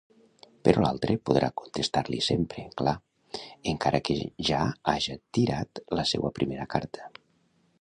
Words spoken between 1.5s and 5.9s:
contestar-li sempre, clar, encara que ja haja tirat